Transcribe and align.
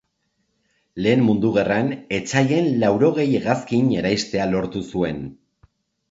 Lehen 1.07 1.19
Mundu 1.25 1.49
Gerran 1.57 1.91
etsaien 2.17 2.69
laurogei 2.83 3.25
hegazkin 3.33 3.91
eraistea 3.99 4.47
lortu 4.55 4.83
zuen. 4.95 5.21